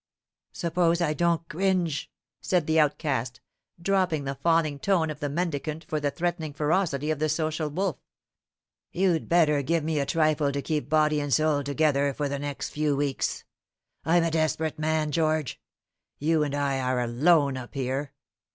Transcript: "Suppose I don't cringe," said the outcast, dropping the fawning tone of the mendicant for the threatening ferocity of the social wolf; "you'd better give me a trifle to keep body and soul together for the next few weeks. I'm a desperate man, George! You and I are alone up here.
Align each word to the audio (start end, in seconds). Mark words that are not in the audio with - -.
"Suppose 0.53 0.99
I 0.99 1.13
don't 1.13 1.47
cringe," 1.47 2.09
said 2.41 2.65
the 2.65 2.79
outcast, 2.79 3.39
dropping 3.79 4.23
the 4.23 4.33
fawning 4.33 4.79
tone 4.79 5.11
of 5.11 5.19
the 5.19 5.29
mendicant 5.29 5.83
for 5.83 5.99
the 5.99 6.09
threatening 6.09 6.53
ferocity 6.53 7.11
of 7.11 7.19
the 7.19 7.29
social 7.29 7.69
wolf; 7.69 7.97
"you'd 8.91 9.29
better 9.29 9.61
give 9.61 9.83
me 9.83 9.99
a 9.99 10.07
trifle 10.07 10.51
to 10.53 10.61
keep 10.63 10.89
body 10.89 11.19
and 11.19 11.31
soul 11.35 11.63
together 11.63 12.15
for 12.15 12.27
the 12.27 12.39
next 12.39 12.69
few 12.71 12.95
weeks. 12.95 13.43
I'm 14.03 14.23
a 14.23 14.31
desperate 14.31 14.79
man, 14.79 15.11
George! 15.11 15.61
You 16.17 16.41
and 16.41 16.55
I 16.55 16.79
are 16.79 16.99
alone 16.99 17.55
up 17.55 17.75
here. 17.75 18.11